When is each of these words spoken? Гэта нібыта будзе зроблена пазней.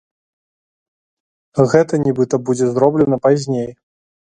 Гэта 1.75 2.01
нібыта 2.05 2.35
будзе 2.49 2.73
зроблена 2.73 3.23
пазней. 3.29 3.71